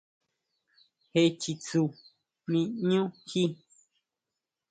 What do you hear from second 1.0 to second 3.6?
Jé chitsun ʼmí ʼñú jí.